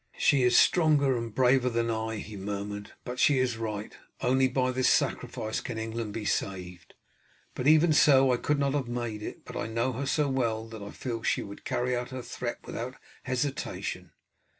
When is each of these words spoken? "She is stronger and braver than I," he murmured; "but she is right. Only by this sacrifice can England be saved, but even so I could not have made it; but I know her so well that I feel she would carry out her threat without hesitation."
"She 0.17 0.41
is 0.41 0.57
stronger 0.57 1.15
and 1.15 1.31
braver 1.31 1.69
than 1.69 1.91
I," 1.91 2.15
he 2.15 2.35
murmured; 2.35 2.93
"but 3.03 3.19
she 3.19 3.37
is 3.37 3.57
right. 3.59 3.95
Only 4.19 4.47
by 4.47 4.71
this 4.71 4.89
sacrifice 4.89 5.61
can 5.61 5.77
England 5.77 6.11
be 6.13 6.25
saved, 6.25 6.95
but 7.53 7.67
even 7.67 7.93
so 7.93 8.33
I 8.33 8.37
could 8.37 8.57
not 8.57 8.73
have 8.73 8.87
made 8.87 9.21
it; 9.21 9.45
but 9.45 9.55
I 9.55 9.67
know 9.67 9.93
her 9.93 10.07
so 10.07 10.27
well 10.27 10.65
that 10.69 10.81
I 10.81 10.89
feel 10.89 11.21
she 11.21 11.43
would 11.43 11.65
carry 11.65 11.95
out 11.95 12.09
her 12.09 12.23
threat 12.23 12.57
without 12.65 12.95
hesitation." 13.25 14.09